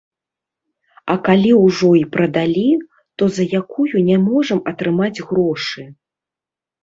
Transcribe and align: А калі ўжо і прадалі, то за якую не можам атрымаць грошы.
А 1.13 1.15
калі 1.27 1.51
ўжо 1.65 1.89
і 1.99 1.99
прадалі, 2.15 2.63
то 3.21 3.27
за 3.35 3.43
якую 3.61 3.97
не 4.09 4.17
можам 4.29 4.59
атрымаць 4.71 5.23
грошы. 5.33 5.83